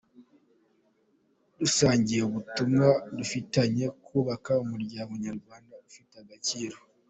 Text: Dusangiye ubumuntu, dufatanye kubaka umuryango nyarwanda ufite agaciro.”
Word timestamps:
Dusangiye 1.59 2.21
ubumuntu, 2.25 2.87
dufatanye 3.17 3.85
kubaka 4.05 4.51
umuryango 4.65 5.11
nyarwanda 5.25 5.73
ufite 5.87 6.13
agaciro.” 6.23 6.77